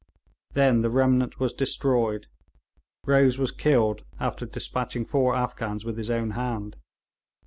Then 0.53 0.81
the 0.81 0.89
remnant 0.89 1.39
was 1.39 1.53
destroyed. 1.53 2.25
Rose 3.05 3.37
was 3.37 3.51
killed, 3.51 4.03
after 4.19 4.47
despatching 4.47 5.05
four 5.05 5.35
Afghans 5.35 5.85
with 5.85 5.95
his 5.95 6.09
own 6.09 6.31
hand. 6.31 6.75